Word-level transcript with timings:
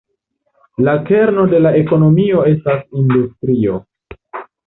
La 0.87 0.95
kerno 1.09 1.43
de 1.51 1.59
la 1.65 1.73
ekonomio 1.81 2.41
estas 2.53 2.81
industrio. 3.03 3.77